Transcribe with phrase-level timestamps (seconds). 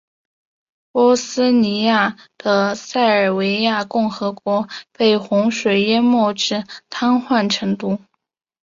[0.91, 7.99] 波斯尼亚的塞尔维亚共和国被洪水淹没至瘫痪程度。